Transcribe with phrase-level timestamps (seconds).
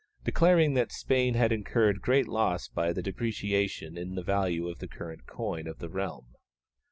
[0.23, 4.87] declaring that Spain had incurred great loss by the depreciation in the value of the
[4.87, 6.25] current coin of the realm.